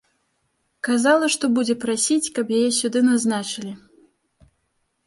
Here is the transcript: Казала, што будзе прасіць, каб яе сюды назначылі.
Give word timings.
Казала, 0.87 1.25
што 1.35 1.45
будзе 1.59 1.75
прасіць, 1.83 2.31
каб 2.39 2.45
яе 2.61 2.65
сюды 2.79 2.99
назначылі. 3.13 3.77